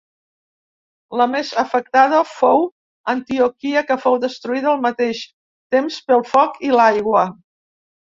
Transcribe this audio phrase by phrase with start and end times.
[1.19, 2.63] La més afectada fou
[3.13, 5.21] Antioquia que fou destruïda al mateix
[5.77, 7.23] temps pel foc i l'aigua.